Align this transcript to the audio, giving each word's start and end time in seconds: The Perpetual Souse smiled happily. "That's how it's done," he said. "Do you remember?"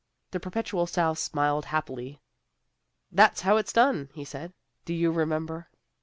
The 0.31 0.39
Perpetual 0.39 0.87
Souse 0.87 1.19
smiled 1.19 1.65
happily. 1.65 2.19
"That's 3.11 3.41
how 3.41 3.57
it's 3.57 3.71
done," 3.71 4.09
he 4.15 4.25
said. 4.25 4.51
"Do 4.83 4.95
you 4.95 5.11
remember?" 5.11 5.69